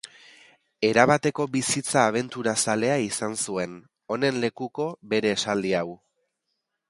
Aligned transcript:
Erabateko 0.87 1.43
bizitza 1.55 2.05
abenturazalea 2.11 2.95
izan 3.09 3.37
zuen, 3.47 3.77
honen 4.15 4.41
lekuko 4.45 4.87
bere 5.15 5.37
esaldi 5.39 5.77
hau. 5.83 5.87